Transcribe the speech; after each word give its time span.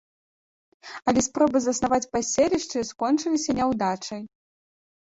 Але 1.11 1.21
спробы 1.27 1.57
заснаваць 1.67 2.09
паселішчы 2.17 2.85
скончыліся 2.95 3.51
няўдачай. 3.63 4.21